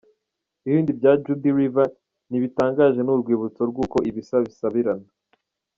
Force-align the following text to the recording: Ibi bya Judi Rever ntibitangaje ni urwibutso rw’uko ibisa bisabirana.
Ibi 0.67 0.79
bya 0.99 1.11
Judi 1.23 1.49
Rever 1.57 1.89
ntibitangaje 2.29 2.99
ni 3.03 3.11
urwibutso 3.15 3.61
rw’uko 3.69 3.97
ibisa 4.09 4.35
bisabirana. 4.45 5.07